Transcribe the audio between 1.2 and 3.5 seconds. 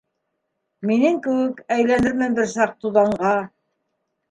кеүек, Әйләнермен бер саҡ туҙанға.